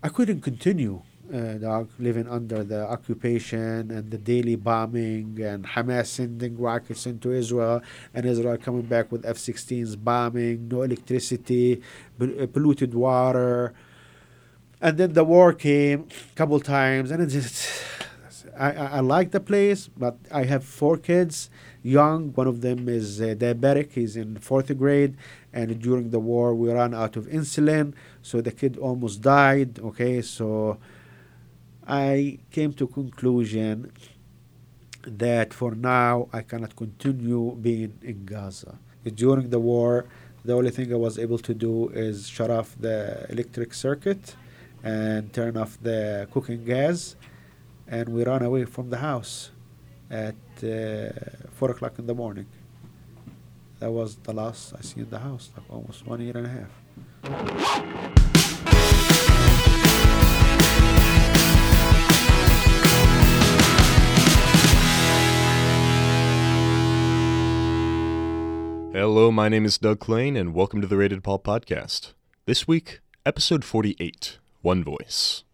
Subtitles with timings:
[0.00, 1.02] I couldn't continue
[1.34, 7.32] uh, dog, living under the occupation and the daily bombing and Hamas sending rockets into
[7.32, 7.82] Israel
[8.14, 11.82] and Israel coming back with F-16s bombing, no electricity,
[12.20, 13.74] uh, polluted water.
[14.80, 17.68] And then the war came a couple times and it just,
[18.58, 21.50] I, I, I like the place, but I have four kids,
[21.82, 22.32] young.
[22.32, 23.92] One of them is uh, diabetic.
[23.92, 25.16] He's in fourth grade.
[25.52, 27.94] And during the war, we ran out of insulin.
[28.22, 29.78] So the kid almost died.
[29.78, 30.78] Okay, so
[31.86, 33.92] I came to conclusion
[35.06, 38.78] that for now I cannot continue being in Gaza.
[39.14, 40.04] During the war,
[40.44, 44.36] the only thing I was able to do is shut off the electric circuit
[44.82, 47.16] and turn off the cooking gas,
[47.88, 49.50] and we ran away from the house
[50.10, 51.10] at uh,
[51.52, 52.46] four o'clock in the morning.
[53.80, 56.50] That was the last I see in the house, like almost one year and a
[56.50, 56.70] half.
[68.92, 72.12] Hello, my name is Doug Klein, and welcome to the Radio DePaul podcast.
[72.46, 75.44] This week, episode 48 One Voice.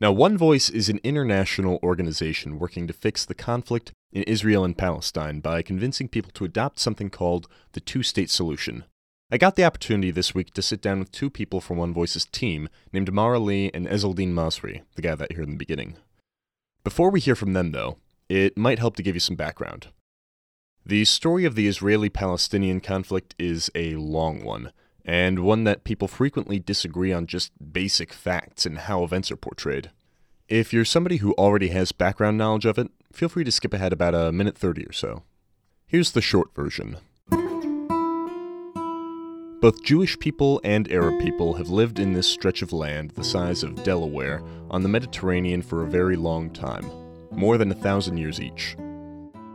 [0.00, 4.76] Now, One Voice is an international organization working to fix the conflict in Israel and
[4.76, 8.84] Palestine by convincing people to adopt something called the two state solution.
[9.30, 12.24] I got the opportunity this week to sit down with two people from One Voice's
[12.26, 15.96] team named Mara Lee and Ezeldin Masri, the guy that you heard in the beginning.
[16.82, 19.88] Before we hear from them, though, it might help to give you some background.
[20.84, 24.72] The story of the Israeli Palestinian conflict is a long one,
[25.04, 29.90] and one that people frequently disagree on just basic facts and how events are portrayed.
[30.48, 33.92] If you're somebody who already has background knowledge of it, feel free to skip ahead
[33.92, 35.22] about a minute 30 or so.
[35.86, 36.96] Here's the short version.
[39.60, 43.62] Both Jewish people and Arab people have lived in this stretch of land the size
[43.62, 46.84] of Delaware on the Mediterranean for a very long time,
[47.30, 48.76] more than a thousand years each.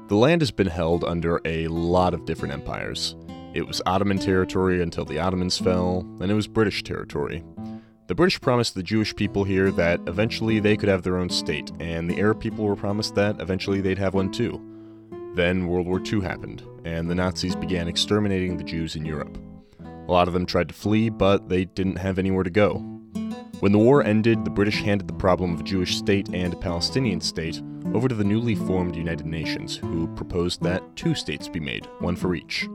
[0.08, 3.16] The land has been held under a lot of different empires.
[3.54, 7.44] It was Ottoman territory until the Ottomans fell, and it was British territory.
[8.06, 11.72] The British promised the Jewish people here that eventually they could have their own state,
[11.80, 14.62] and the Arab people were promised that eventually they'd have one too.
[15.36, 19.38] Then World War II happened, and the Nazis began exterminating the Jews in Europe.
[19.84, 22.78] A lot of them tried to flee, but they didn't have anywhere to go.
[23.60, 26.58] When the war ended, the British handed the problem of a Jewish state and a
[26.58, 27.62] Palestinian state
[27.94, 32.16] over to the newly formed United Nations, who proposed that two states be made, one
[32.16, 32.70] for each.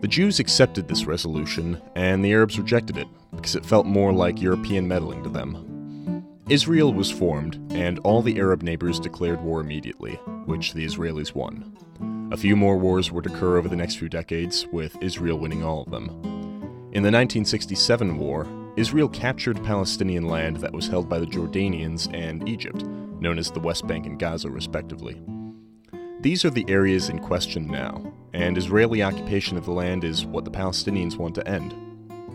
[0.00, 4.40] The Jews accepted this resolution, and the Arabs rejected it, because it felt more like
[4.40, 6.24] European meddling to them.
[6.48, 10.14] Israel was formed, and all the Arab neighbors declared war immediately,
[10.46, 11.76] which the Israelis won.
[12.32, 15.82] A few more wars would occur over the next few decades, with Israel winning all
[15.82, 16.08] of them.
[16.92, 22.48] In the 1967 war, Israel captured Palestinian land that was held by the Jordanians and
[22.48, 22.84] Egypt,
[23.20, 25.20] known as the West Bank and Gaza, respectively.
[26.20, 30.44] These are the areas in question now, and Israeli occupation of the land is what
[30.44, 31.76] the Palestinians want to end.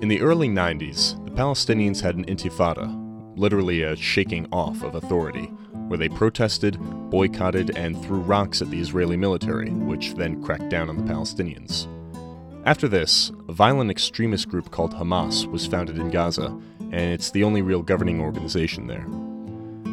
[0.02, 2.88] In the early 90s, the Palestinians had an intifada,
[3.36, 5.48] literally a shaking off of authority,
[5.90, 6.78] where they protested,
[7.10, 11.86] boycotted, and threw rocks at the Israeli military, which then cracked down on the Palestinians.
[12.66, 17.44] After this, a violent extremist group called Hamas was founded in Gaza, and it's the
[17.44, 19.06] only real governing organization there.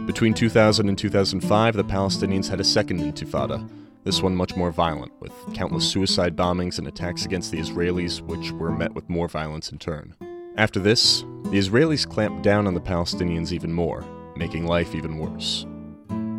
[0.06, 3.68] Between 2000 and 2005, the Palestinians had a second intifada,
[4.04, 6.00] this one much more violent, with countless mm-hmm.
[6.00, 10.14] suicide bombings and attacks against the Israelis, which were met with more violence in turn.
[10.56, 14.04] After this, the Israelis clamped down on the Palestinians even more,
[14.36, 15.66] making life even worse.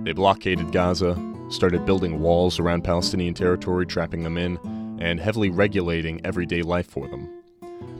[0.04, 1.18] They blockaded Gaza,
[1.50, 4.58] started building walls around Palestinian territory, trapping them in,
[5.00, 7.30] and heavily regulating everyday life for them.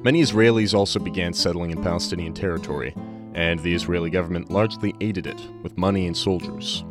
[0.04, 2.96] Many Israelis also began settling in Palestinian territory,
[3.34, 6.84] and the Israeli government largely aided it with money and soldiers.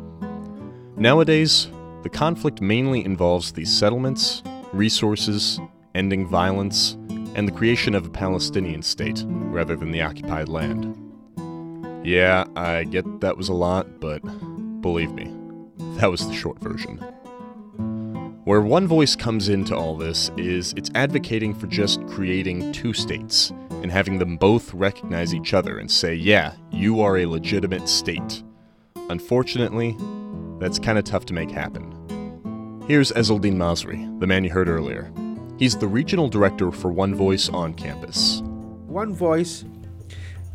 [0.95, 1.69] Nowadays,
[2.03, 5.59] the conflict mainly involves these settlements, resources,
[5.95, 6.97] ending violence,
[7.35, 10.97] and the creation of a Palestinian state rather than the occupied land.
[12.03, 14.21] Yeah, I get that was a lot, but
[14.81, 15.33] believe me,
[15.97, 16.97] that was the short version.
[18.43, 23.51] Where One Voice comes into all this is it's advocating for just creating two states
[23.69, 28.43] and having them both recognize each other and say, yeah, you are a legitimate state.
[29.09, 29.95] Unfortunately,
[30.61, 31.83] that's kind of tough to make happen.
[32.87, 35.11] Here's Ezeldin Masri, the man you heard earlier.
[35.57, 38.41] He's the regional director for One Voice on campus.
[38.85, 39.65] One Voice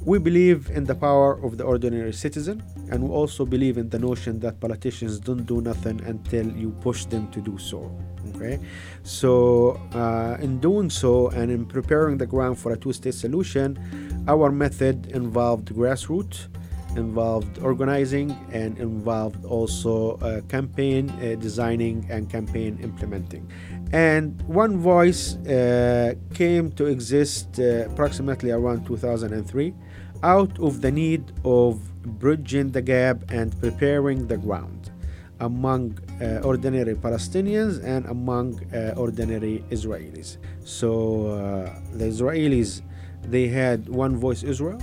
[0.06, 2.62] we believe in the power of the ordinary citizen,
[2.92, 7.06] and we also believe in the notion that politicians don't do nothing until you push
[7.06, 7.90] them to do so.
[8.36, 8.60] Okay,
[9.02, 13.76] so uh, in doing so and in preparing the ground for a two-state solution,
[14.28, 16.48] Our method involved grassroots,
[16.96, 23.50] involved organizing, and involved also uh, campaign uh, designing and campaign implementing.
[23.92, 29.74] And One Voice uh, came to exist uh, approximately around 2003
[30.22, 31.78] out of the need of
[32.18, 34.90] bridging the gap and preparing the ground
[35.40, 40.38] among uh, ordinary Palestinians and among uh, ordinary Israelis.
[40.64, 42.82] So uh, the Israelis
[43.28, 44.80] they had one voice Israel,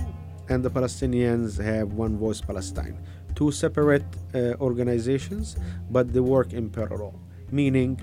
[0.48, 2.98] and the Palestinians have one voice Palestine.
[3.34, 4.04] Two separate
[4.34, 5.56] uh, organizations,
[5.90, 7.14] but they work in parallel.
[7.50, 8.00] Meaning,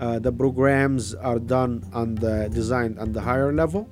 [0.00, 3.88] uh, the programs are done on the designed on the higher level,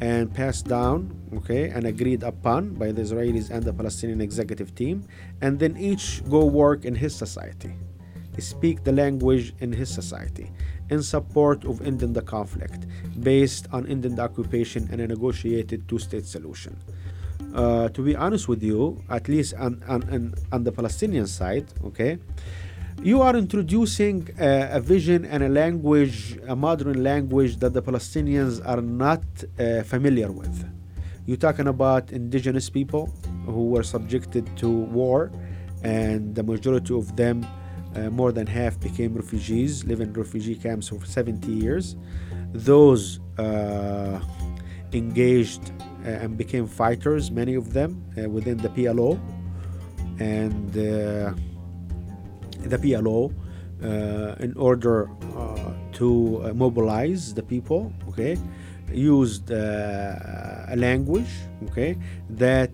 [0.00, 5.06] and passed down, okay, and agreed upon by the Israelis and the Palestinian executive team,
[5.40, 7.72] and then each go work in his society,
[8.38, 10.50] speak the language in his society,
[10.90, 12.86] in support of ending the conflict,
[13.20, 16.76] based on ending the occupation and a negotiated two-state solution.
[17.54, 22.18] Uh, to be honest with you, at least on, on, on the Palestinian side, okay,
[23.00, 28.60] you are introducing a, a, vision and a language, a modern language that the Palestinians
[28.66, 29.22] are not
[29.60, 30.68] uh, familiar with.
[31.26, 33.12] You're talking about indigenous people
[33.46, 35.30] who were subjected to war,
[35.84, 37.46] and the majority of them,
[37.94, 41.94] uh, more than half, became refugees, live in refugee camps for 70 years.
[42.52, 44.18] Those uh,
[44.94, 45.72] engaged
[46.04, 49.18] uh, and became fighters, many of them uh, within the PLO,
[50.20, 51.32] and uh,
[52.68, 53.32] the PLO
[54.40, 55.10] in order
[55.92, 58.38] to mobilize the people, okay,
[58.90, 61.28] used a language,
[61.68, 61.96] okay,
[62.30, 62.72] that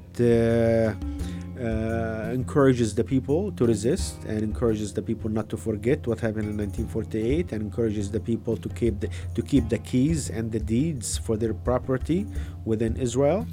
[1.60, 6.48] uh, encourages the people to resist and encourages the people not to forget what happened
[6.48, 10.58] in 1948 and encourages the people to keep the, to keep the keys and the
[10.58, 12.26] deeds for their property
[12.64, 13.46] within Israel.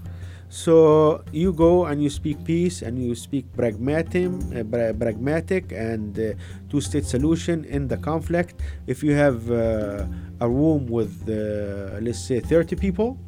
[0.50, 6.33] So you go and you speak peace and you speak pragmatic, uh, pragmatic and uh,
[6.69, 8.62] two-state solution in the conflict.
[8.88, 10.06] If you have uh,
[10.39, 13.19] a room with, uh, let's say, 30 people,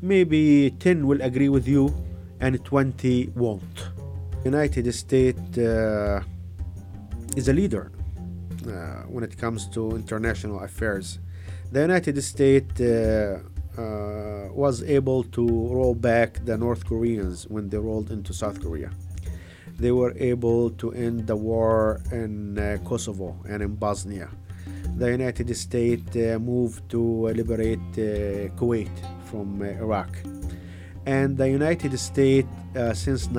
[0.00, 1.92] maybe 10 will agree with you
[2.38, 3.97] and 20 won't.
[4.44, 6.22] United States uh,
[7.36, 7.90] is a leader
[8.66, 8.70] uh,
[9.08, 11.18] when it comes to international affairs.
[11.72, 13.40] The United States uh,
[14.52, 18.90] was able to roll back the North Koreans when they rolled into South Korea.
[19.78, 24.28] They were able to end the war in uh, Kosovo and in Bosnia.
[24.96, 28.90] The United States uh, moved to liberate uh, Kuwait
[29.26, 30.10] from uh, Iraq.
[31.06, 33.30] And the United States, uh, since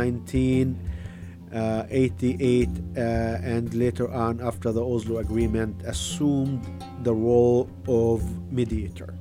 [1.51, 6.61] 1988 and later on after the Oslo Agreement, assumed
[7.03, 9.13] the role of mediator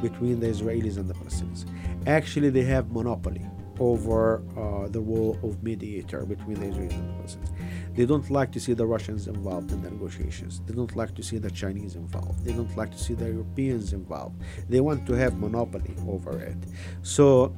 [0.00, 1.64] between the Israelis and the Palestinians.
[2.06, 3.46] Actually, they have monopoly
[3.78, 7.96] over uh, the role of mediator between the Israelis and the Palestinians.
[7.96, 10.60] They don't like to see the Russians involved in the negotiations.
[10.66, 12.44] They don't like to see the Chinese involved.
[12.44, 14.40] They don't like to see the Europeans involved.
[14.68, 16.56] They want to have monopoly over it.
[17.02, 17.54] So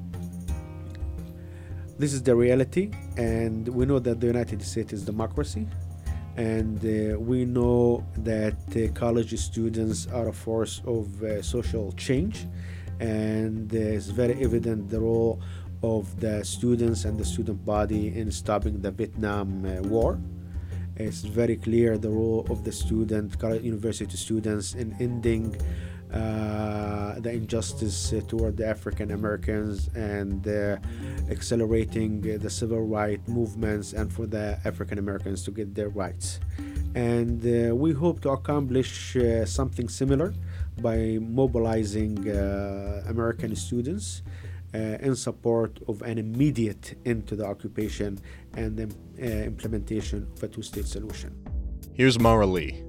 [1.99, 5.67] this is the reality, and we know that the United States is democracy
[6.37, 12.47] and uh, we know that uh, college students are a force of uh, social change
[12.99, 15.41] and it's very evident the role
[15.83, 20.19] of the students and the student body in stopping the Vietnam uh, War.
[20.97, 27.31] It's very clear the role of the student, college, university students in ending uh, the
[27.33, 30.77] injustice uh, toward the African Americans and uh,
[31.31, 36.41] accelerating the civil rights movements and for the African Americans to get their rights.
[36.95, 37.43] And
[37.79, 39.17] we hope to accomplish
[39.47, 40.33] something similar
[40.81, 42.29] by mobilizing
[43.09, 44.23] American students
[44.75, 48.19] uh, in support of an immediate end to the occupation
[48.57, 48.93] and the
[49.23, 51.33] uh, implementation of a two state solution.
[51.93, 52.83] Here's Mara Lee.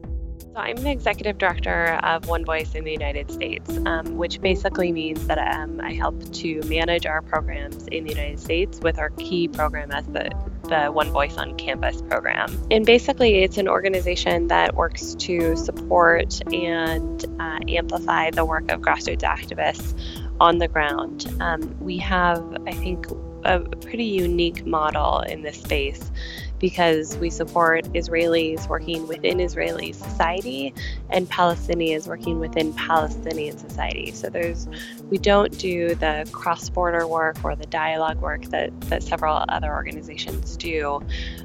[0.55, 4.93] So I'm the executive director of One Voice in the United States, um, which basically
[4.93, 9.09] means that um, I help to manage our programs in the United States with our
[9.09, 10.31] key program as the
[10.69, 12.57] the One Voice on Campus program.
[12.71, 18.79] And basically, it's an organization that works to support and uh, amplify the work of
[18.79, 19.93] grassroots activists
[20.39, 21.27] on the ground.
[21.41, 23.07] Um, we have, I think,
[23.45, 26.11] a pretty unique model in this space
[26.59, 30.73] because we support Israelis working within Israeli society
[31.09, 34.11] and Palestinians working within Palestinian society.
[34.11, 34.67] So there's
[35.09, 40.57] we don't do the cross-border work or the dialogue work that, that several other organizations
[40.57, 41.01] do,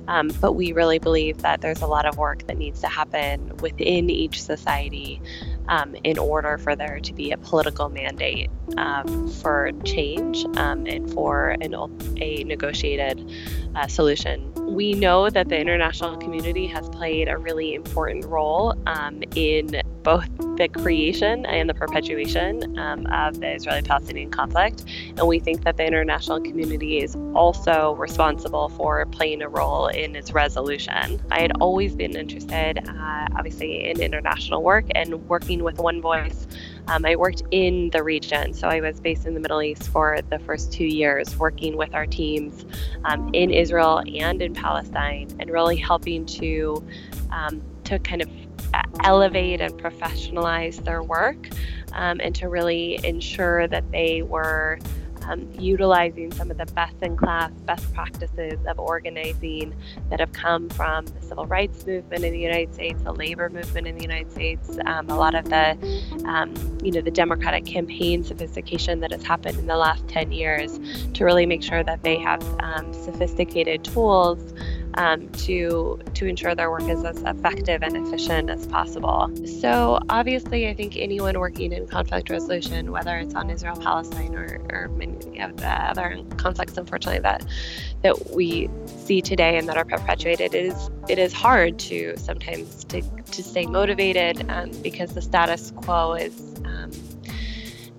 [0.08, 3.56] um, but we really believe that there's a lot of work that needs to happen
[3.58, 5.20] within each society
[5.68, 11.12] um, in order for there to be a political mandate um, for change um, and
[11.12, 11.74] for an,
[12.20, 13.30] a negotiated
[13.74, 14.52] uh, solution.
[14.54, 20.28] We know that the international community has played a really important role um, in both
[20.56, 24.84] the creation and the perpetuation um, of the Israeli Palestinian conflict.
[25.16, 30.16] And we think that the international community is also responsible for playing a role in
[30.16, 31.22] its resolution.
[31.30, 36.46] I had always been interested, uh, obviously, in international work and working with One Voice.
[36.88, 40.18] Um, I worked in the region, so I was based in the Middle East for
[40.28, 42.64] the first two years, working with our teams
[43.04, 46.84] um, in Israel and in Palestine, and really helping to
[47.30, 48.28] um, to kind of
[49.04, 51.48] elevate and professionalize their work
[51.92, 54.78] um, and to really ensure that they were
[55.30, 59.74] um, utilizing some of the best in class, best practices of organizing
[60.08, 63.86] that have come from the civil rights movement in the United States, the labor movement
[63.86, 65.76] in the United States, um, a lot of the,
[66.24, 70.78] um, you know, the democratic campaign sophistication that has happened in the last 10 years
[71.14, 74.54] to really make sure that they have um, sophisticated tools
[74.94, 79.30] um, to to ensure their work is as effective and efficient as possible.
[79.60, 84.60] So obviously, I think anyone working in conflict resolution, whether it's on Israel Palestine or,
[84.70, 87.44] or many of the other conflicts, unfortunately that
[88.02, 92.84] that we see today and that are perpetuated, it is it is hard to sometimes
[92.84, 96.38] to to stay motivated um, because the status quo is.
[96.64, 96.90] Um,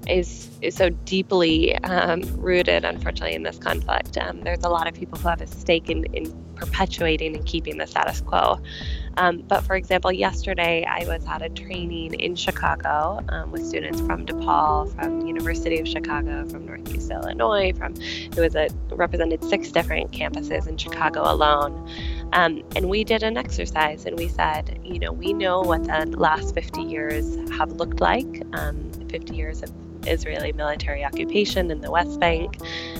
[0.08, 4.18] is is so deeply um, rooted, unfortunately, in this conflict.
[4.18, 7.78] Um, there's a lot of people who have a stake in, in perpetuating and keeping
[7.78, 8.60] the status quo.
[9.18, 14.00] Um, but for example, yesterday I was at a training in Chicago um, with students
[14.02, 19.72] from DePaul, from University of Chicago, from Northeast Illinois, from it was a represented six
[19.72, 21.90] different campuses in Chicago alone.
[22.34, 26.06] Um, and we did an exercise and we said, you know, we know what the
[26.18, 29.72] last 50 years have looked like um, 50 years of
[30.08, 32.58] Israeli military occupation in the West Bank.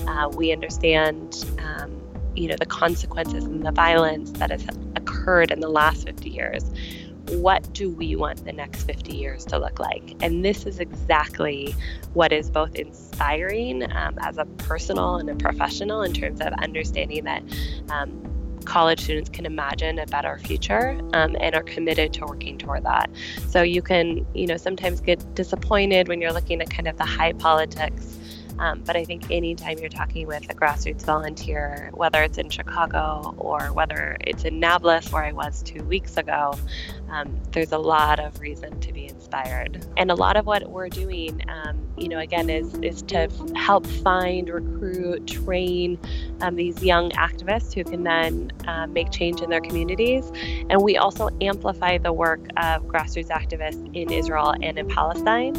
[0.08, 2.02] Uh, we understand, um,
[2.36, 4.66] you know, the consequences and the violence that has
[4.96, 6.64] occurred in the last 50 years.
[7.30, 10.16] What do we want the next 50 years to look like?
[10.22, 11.76] And this is exactly
[12.14, 17.24] what is both inspiring um, as a personal and a professional in terms of understanding
[17.26, 17.44] that
[17.90, 18.31] um,
[18.66, 23.10] college students can imagine a better future um, and are committed to working toward that.
[23.48, 27.06] So you can, you know, sometimes get disappointed when you're looking at kind of the
[27.06, 28.18] high politics
[28.62, 33.34] um, but I think anytime you're talking with a grassroots volunteer, whether it's in Chicago
[33.40, 36.54] or whether it's in Nablus, where I was two weeks ago,
[37.10, 39.84] um, there's a lot of reason to be inspired.
[39.98, 43.88] And a lot of what we're doing, um, you know, again, is, is to help
[43.88, 45.98] find, recruit, train
[46.42, 50.32] um, these young activists who can then uh, make change in their communities.
[50.70, 55.56] And we also amplify the work of grassroots activists in Israel and in Palestine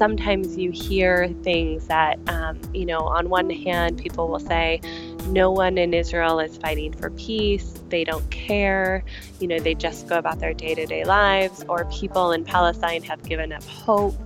[0.00, 4.80] sometimes you hear things that, um, you know, on one hand, people will say,
[5.26, 7.74] no one in Israel is fighting for peace.
[7.90, 9.04] They don't care.
[9.40, 11.66] You know, they just go about their day to day lives.
[11.68, 14.16] Or people in Palestine have given up hope.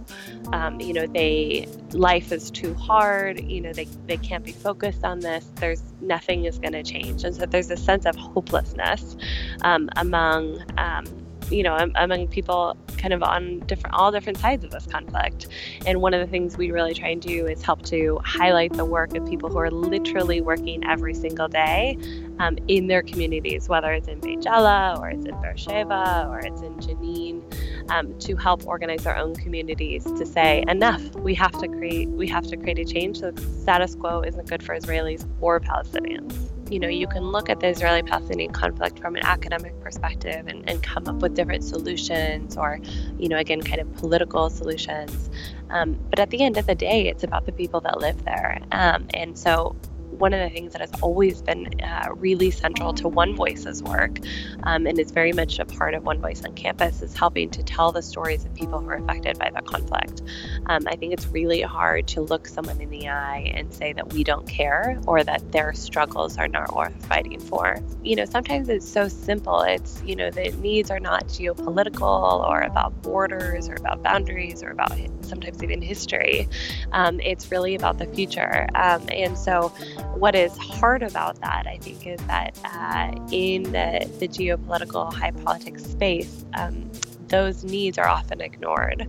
[0.52, 3.42] Um, you know, they life is too hard.
[3.42, 5.50] You know, they, they can't be focused on this.
[5.56, 7.24] There's nothing is going to change.
[7.24, 9.16] And so there's a sense of hopelessness
[9.62, 11.04] um, among um,
[11.50, 15.48] you know, among people kind of on different, all different sides of this conflict.
[15.86, 18.84] And one of the things we really try and do is help to highlight the
[18.84, 21.98] work of people who are literally working every single day
[22.38, 26.62] um, in their communities, whether it's in Beit Jala or it's in Beersheba or it's
[26.62, 27.42] in Jenin,
[27.90, 31.02] um, to help organize our own communities to say enough.
[31.16, 32.08] We have to create.
[32.08, 33.20] We have to create a change.
[33.20, 37.61] The status quo isn't good for Israelis or Palestinians you know, you can look at
[37.61, 42.56] the Israeli Palestinian conflict from an academic perspective and, and come up with different solutions
[42.56, 42.80] or,
[43.18, 45.30] you know, again, kind of political solutions.
[45.71, 48.61] Um, but at the end of the day, it's about the people that live there.
[48.73, 49.76] Um, and so
[50.18, 54.18] one of the things that has always been uh, really central to One Voice's work
[54.64, 57.62] um, and is very much a part of One Voice on campus is helping to
[57.62, 60.23] tell the stories of people who are affected by the conflict.
[60.66, 64.12] Um, I think it's really hard to look someone in the eye and say that
[64.12, 67.78] we don't care or that their struggles are not worth fighting for.
[68.02, 69.61] You know, sometimes it's so simple.
[69.61, 74.71] It's, you know, the needs are not geopolitical or about borders or about boundaries or
[74.71, 74.92] about
[75.23, 76.49] sometimes even history.
[76.92, 78.68] Um, it's really about the future.
[78.75, 79.73] Um, and so
[80.14, 85.32] what is hard about that, I think, is that uh, in the, the geopolitical high
[85.32, 86.90] politics space, um,
[87.28, 89.08] those needs are often ignored.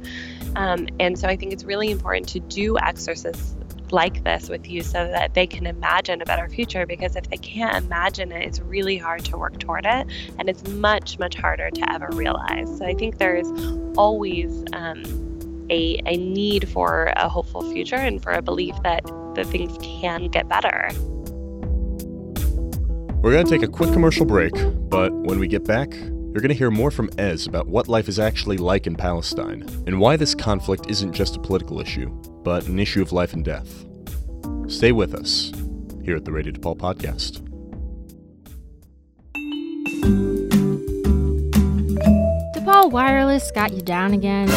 [0.55, 3.55] Um, and so I think it's really important to do exercises
[3.91, 7.37] like this with you so that they can imagine a better future because if they
[7.37, 10.07] can't imagine it it's really hard to work toward it
[10.39, 13.47] and it's much much harder to ever realize so i think there's
[13.95, 15.03] always um,
[15.69, 19.03] a, a need for a hopeful future and for a belief that
[19.35, 20.89] that things can get better
[23.21, 24.53] we're going to take a quick commercial break
[24.89, 25.93] but when we get back
[26.35, 29.61] you're going to hear more from Ez about what life is actually like in Palestine
[29.87, 32.09] and why this conflict isn't just a political issue,
[32.43, 33.85] but an issue of life and death.
[34.67, 35.53] Stay with us
[36.03, 37.39] here at the Radio DePaul podcast.
[42.53, 44.49] DePaul Wireless got you down again.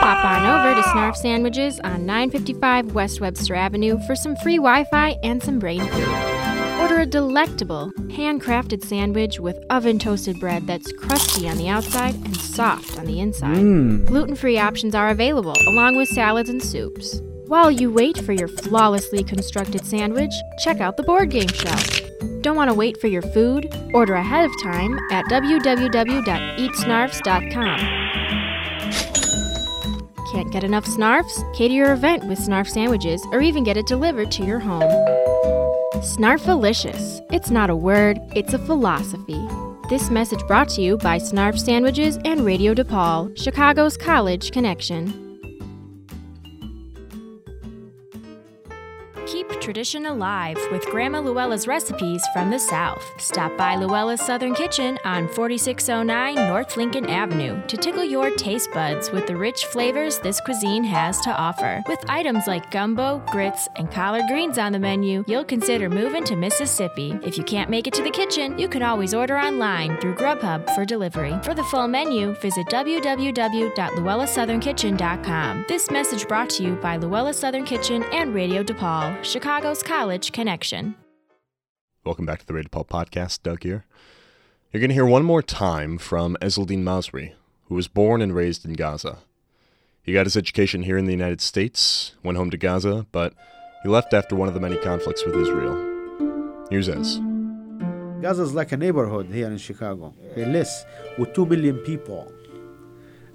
[0.00, 4.84] Pop on over to Snarf Sandwiches on 955 West Webster Avenue for some free Wi
[4.84, 6.08] Fi and some brain food.
[6.80, 12.36] Order a delectable, handcrafted sandwich with oven toasted bread that's crusty on the outside and
[12.36, 13.56] soft on the inside.
[13.56, 14.06] Mm.
[14.06, 17.20] Gluten free options are available, along with salads and soups.
[17.46, 22.00] While you wait for your flawlessly constructed sandwich, check out the board game shelf.
[22.42, 23.72] Don't want to wait for your food?
[23.92, 28.05] Order ahead of time at www.eatsnarfs.com.
[30.36, 31.50] Can't get enough snarfs?
[31.54, 34.82] Cater your event with snarf sandwiches or even get it delivered to your home.
[36.02, 37.24] Snarfalicious.
[37.32, 39.48] It's not a word, it's a philosophy.
[39.88, 45.25] This message brought to you by Snarf Sandwiches and Radio DePaul, Chicago's College Connection.
[49.66, 53.02] Tradition alive with Grandma Luella's recipes from the South.
[53.18, 59.10] Stop by Luella's Southern Kitchen on 4609 North Lincoln Avenue to tickle your taste buds
[59.10, 61.82] with the rich flavors this cuisine has to offer.
[61.88, 66.36] With items like gumbo, grits, and collard greens on the menu, you'll consider moving to
[66.36, 67.18] Mississippi.
[67.24, 70.72] If you can't make it to the kitchen, you can always order online through Grubhub
[70.76, 71.36] for delivery.
[71.42, 75.64] For the full menu, visit www.luellasouthern.kitchen.com.
[75.66, 79.24] This message brought to you by Luella Southern Kitchen and Radio DePaul.
[79.56, 80.94] Chicago's College Connection.
[82.04, 83.42] Welcome back to the Radio DePaul podcast.
[83.42, 83.86] Doug here.
[84.70, 87.32] You're going to hear one more time from Ezeldine Masri,
[87.68, 89.20] who was born and raised in Gaza.
[90.02, 93.32] He got his education here in the United States, went home to Gaza, but
[93.82, 96.66] he left after one of the many conflicts with Israel.
[96.68, 97.18] Here's Ez.
[98.20, 102.30] Gaza is like a neighborhood here in Chicago, a list with 2 million people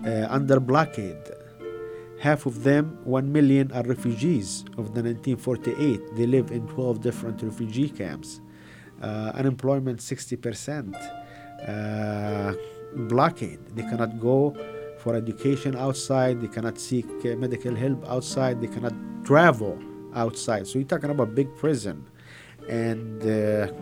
[0.06, 1.32] uh, under blockade
[2.22, 7.42] half of them 1 million are refugees of the 1948 they live in 12 different
[7.42, 8.42] refugee camps.
[9.02, 10.94] Uh, unemployment 60%
[11.68, 12.54] uh,
[13.08, 13.60] blockade.
[13.76, 14.56] They cannot go
[15.00, 16.40] for education outside.
[16.40, 18.62] They cannot seek uh, medical help outside.
[18.62, 18.94] They cannot
[19.26, 19.80] travel
[20.14, 20.68] outside.
[20.68, 22.06] So you're talking about big prison.
[22.70, 23.74] And uh,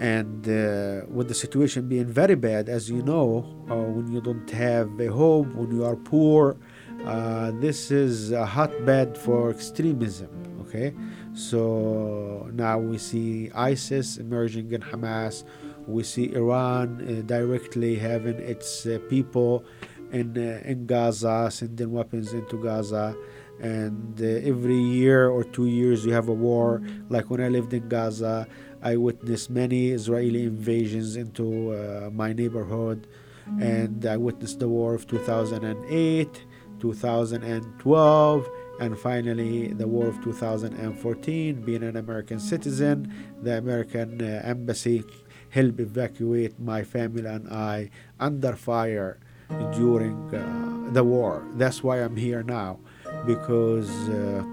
[0.00, 4.48] and uh, with the situation being very bad as you know uh, when you don't
[4.50, 6.56] have a home when you are poor
[7.04, 10.28] uh, this is a hotbed for extremism.
[10.62, 10.92] Okay,
[11.32, 15.44] so now we see ISIS emerging in Hamas.
[15.86, 19.64] We see Iran uh, directly having its uh, people
[20.12, 23.16] in uh, in Gaza, sending weapons into Gaza.
[23.60, 26.82] And uh, every year or two years, you have a war.
[27.08, 28.46] Like when I lived in Gaza,
[28.82, 33.08] I witnessed many Israeli invasions into my neighborhood,
[33.60, 36.46] and I witnessed the war of 2008
[36.80, 38.48] 2012
[38.80, 43.12] and finally the war of 2014 being an american citizen
[43.42, 45.04] the american uh, embassy
[45.50, 49.18] helped evacuate my family and i under fire
[49.72, 51.44] during uh, the war.
[51.54, 52.78] That's why i'm here now
[53.26, 54.44] because uh,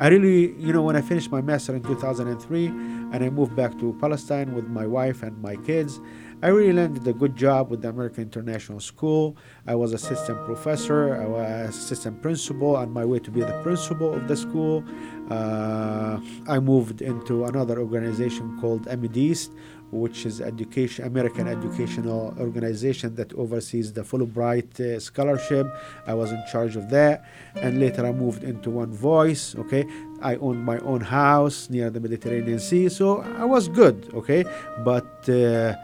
[0.00, 3.78] i really you know when i finished my master in 2003 and i moved back
[3.78, 6.00] to palestine with my wife and my kids
[6.44, 9.34] I really landed a good job with the American International School.
[9.66, 14.12] I was assistant professor, I was assistant principal, on my way to be the principal
[14.12, 14.84] of the school.
[15.30, 19.52] Uh, I moved into another organization called AMIDEAST,
[19.90, 25.66] which is education American educational organization that oversees the Fulbright uh, scholarship.
[26.06, 29.54] I was in charge of that, and later I moved into One Voice.
[29.54, 29.86] Okay,
[30.20, 34.10] I owned my own house near the Mediterranean Sea, so I was good.
[34.12, 34.44] Okay,
[34.84, 35.76] but uh,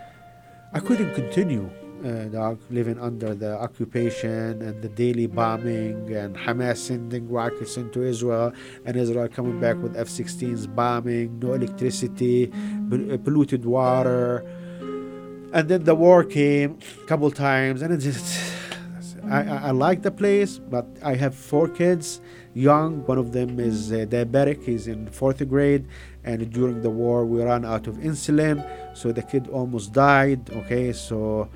[0.72, 1.68] I couldn't continue,
[2.04, 8.52] uh, living under the occupation and the daily bombing and Hamas sending rockets into Israel
[8.84, 12.52] and Israel coming back with F 16s bombing, no electricity,
[12.92, 14.46] uh, polluted water.
[15.52, 18.54] And then the war came a couple times, and it just.
[19.28, 22.20] I, I, like the place, but I have four kids,
[22.52, 23.06] young.
[23.06, 24.64] One of them is uh, diabetic.
[24.64, 25.86] He's in fourth grade,
[26.24, 28.64] and during the war we ran out of insulin
[28.96, 31.48] so the kid almost died okay so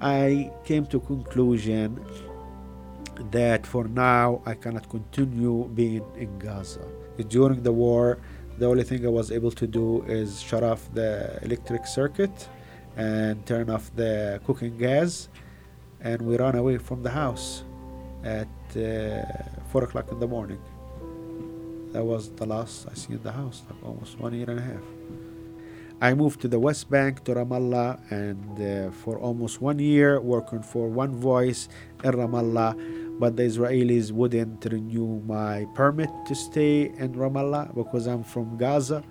[0.00, 1.98] i came to conclusion
[3.30, 6.84] that for now I cannot continue being in Gaza.
[7.28, 8.18] During the war,
[8.58, 12.48] the only thing I was able to do is shut off the electric circuit
[12.96, 15.28] and turn off the cooking gas,
[16.00, 17.64] and we ran away from the house
[18.24, 19.22] at uh,
[19.70, 20.60] four o'clock in the morning.
[21.92, 24.62] That was the last I see in the house, like almost one year and a
[24.62, 24.84] half.
[26.00, 30.62] I moved to the West Bank to Ramallah, and uh, for almost one year working
[30.62, 31.68] for One Voice
[32.02, 32.74] in Ramallah
[33.18, 39.04] but the Israelis wouldn't renew my permit to stay in Ramallah because I'm from Gaza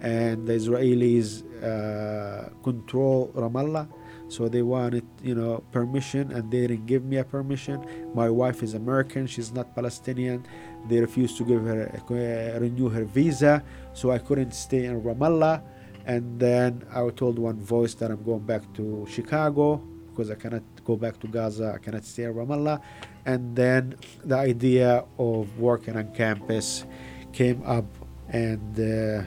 [0.00, 3.88] and the Israelis uh, control Ramallah.
[4.28, 7.80] So they wanted you know permission and they didn't give me a permission.
[8.14, 10.44] My wife is American she's not Palestinian
[10.88, 15.62] they refused to give her uh, renew her visa so I couldn't stay in Ramallah.
[16.06, 20.62] And then I told one voice that I'm going back to Chicago because I cannot
[20.84, 22.80] go back to Gaza I cannot stay in Ramallah.
[23.24, 26.84] And then the idea of working on campus
[27.32, 27.86] came up
[28.28, 29.24] and uh,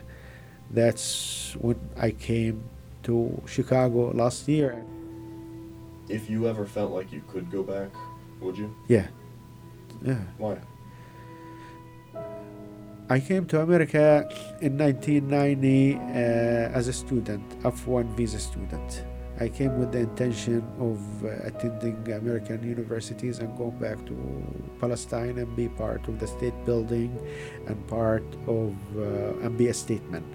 [0.71, 2.61] that's when i came
[3.03, 4.83] to chicago last year.
[6.09, 7.89] If you ever felt like you could go back
[8.39, 8.73] would you?
[8.87, 9.07] Yeah.
[10.03, 10.19] Yeah.
[10.37, 10.57] Why
[13.09, 14.27] I came to America
[14.59, 15.97] in 1990 uh,
[16.75, 19.05] as a student, F1 visa student.
[19.39, 24.15] I came with the intention of uh, attending American universities and going back to
[24.81, 27.17] Palestine and be part of the state building
[27.67, 30.25] and part of uh, and be a statement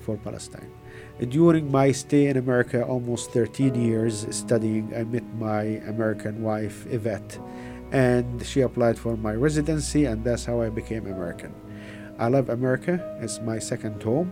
[0.00, 0.72] for Palestine.
[1.28, 7.38] During my stay in America, almost 13 years studying, I met my American wife, Yvette,
[7.92, 11.54] and she applied for my residency, and that's how I became American.
[12.18, 14.30] I love America, it's my second home,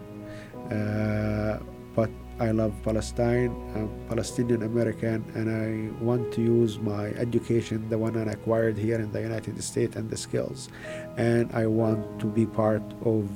[0.70, 1.58] uh,
[1.94, 3.52] but I love Palestine.
[3.76, 8.98] I'm Palestinian American, and I want to use my education, the one I acquired here
[8.98, 10.70] in the United States, and the skills.
[11.18, 13.28] And I want to be part of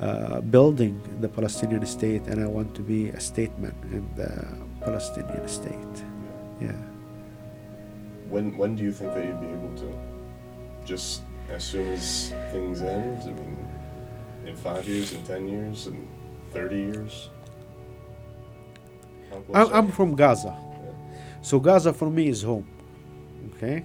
[0.00, 4.32] uh, building the Palestinian state, and I want to be a statement in the
[4.80, 5.96] Palestinian state.
[6.62, 6.72] Yeah.
[8.30, 9.92] When when do you think that you'd be able to?
[10.86, 13.20] Just as soon as things end.
[13.20, 13.59] I mean,
[14.50, 16.06] in five years, in ten years, in
[16.52, 17.30] thirty years.
[19.54, 20.56] I'm from Gaza.
[21.40, 22.66] So Gaza for me is home.
[23.54, 23.84] Okay?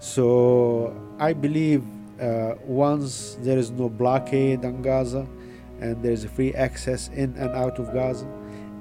[0.00, 1.84] So I believe
[2.20, 5.26] uh, once there is no blockade on Gaza
[5.80, 8.26] and there is free access in and out of Gaza,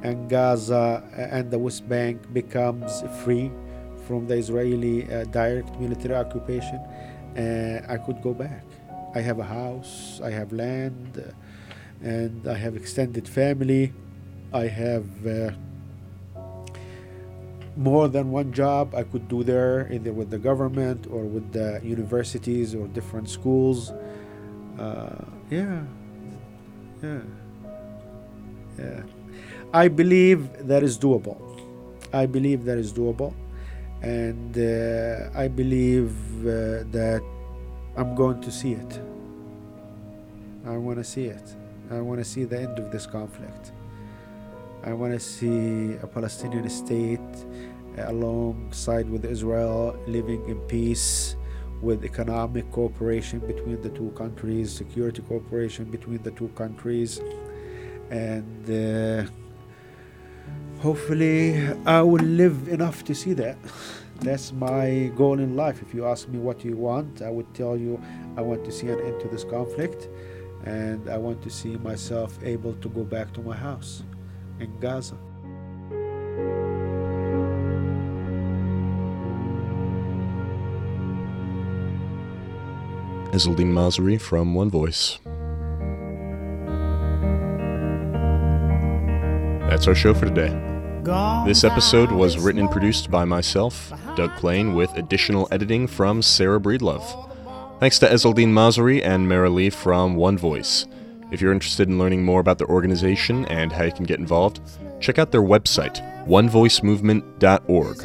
[0.03, 3.51] and Gaza uh, and the West Bank becomes free
[4.07, 6.79] from the Israeli uh, direct military occupation,
[7.35, 8.63] uh, I could go back.
[9.15, 11.33] I have a house, I have land,
[12.01, 13.93] and I have extended family.
[14.53, 15.51] I have uh,
[17.77, 21.79] more than one job I could do there, either with the government or with the
[21.81, 23.91] universities or different schools.
[24.77, 25.83] Uh, yeah,
[27.01, 27.21] yeah,
[28.77, 29.01] yeah.
[29.73, 31.39] I believe that is doable.
[32.11, 33.33] I believe that is doable,
[34.01, 37.23] and uh, I believe uh, that
[37.97, 38.99] I'm going to see it.
[40.65, 41.55] I want to see it.
[41.91, 43.71] I want to see the end of this conflict.
[44.83, 47.19] I want to see a Palestinian state
[47.97, 51.35] alongside with Israel living in peace
[51.81, 57.21] with economic cooperation between the two countries, security cooperation between the two countries,
[58.09, 59.29] and uh,
[60.81, 63.57] hopefully I will live enough to see that.
[64.21, 65.81] That's my goal in life.
[65.81, 68.01] If you ask me what you want, I would tell you
[68.37, 70.07] I want to see an end to this conflict
[70.65, 74.03] and I want to see myself able to go back to my house
[74.59, 75.15] in Gaza.
[83.31, 85.19] Ezzaldine Masri from One Voice.
[89.69, 90.74] That's our show for today.
[91.05, 96.59] This episode was written and produced by myself, Doug Plain, with additional editing from Sarah
[96.59, 97.05] Breedlove.
[97.79, 100.87] Thanks to Ezzaldine Masri and Marilee from One Voice.
[101.31, 104.61] If you're interested in learning more about their organization and how you can get involved,
[104.99, 107.97] check out their website, onevoicemovement.org.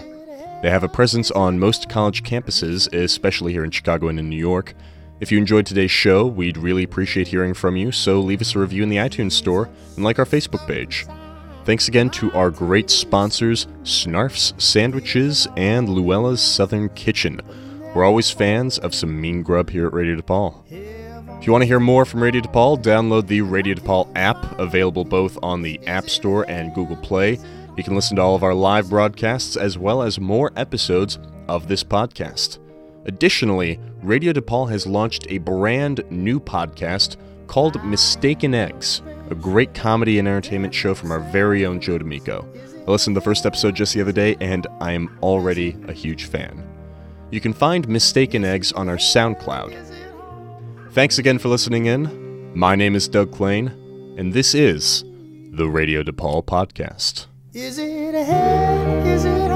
[0.62, 4.36] They have a presence on most college campuses, especially here in Chicago and in New
[4.36, 4.74] York.
[5.20, 8.58] If you enjoyed today's show, we'd really appreciate hearing from you, so leave us a
[8.58, 11.06] review in the iTunes Store and like our Facebook page.
[11.64, 17.40] Thanks again to our great sponsors, Snarf's Sandwiches and Luella's Southern Kitchen.
[17.94, 20.62] We're always fans of some mean grub here at Radio DePaul.
[20.70, 25.04] If you want to hear more from Radio DePaul, download the Radio DePaul app, available
[25.04, 27.38] both on the App Store and Google Play.
[27.76, 31.68] You can listen to all of our live broadcasts as well as more episodes of
[31.68, 32.58] this podcast.
[33.04, 37.16] Additionally, Radio DePaul has launched a brand new podcast
[37.50, 42.48] called Mistaken Eggs, a great comedy and entertainment show from our very own Joe D'Amico.
[42.86, 45.92] I listened to the first episode just the other day, and I am already a
[45.92, 46.64] huge fan.
[47.32, 50.92] You can find Mistaken Eggs on our SoundCloud.
[50.92, 52.56] Thanks again for listening in.
[52.56, 53.66] My name is Doug Klain,
[54.16, 55.02] and this is
[55.50, 57.26] the Radio DePaul Podcast.
[57.52, 59.06] Is it ahead?
[59.08, 59.50] Is it